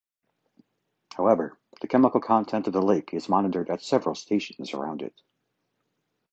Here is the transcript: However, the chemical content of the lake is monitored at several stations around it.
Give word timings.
However, 1.15 1.59
the 1.79 1.87
chemical 1.87 2.21
content 2.21 2.65
of 2.65 2.73
the 2.73 2.81
lake 2.81 3.13
is 3.13 3.29
monitored 3.29 3.69
at 3.69 3.83
several 3.83 4.15
stations 4.15 4.73
around 4.73 5.03
it. 5.03 5.13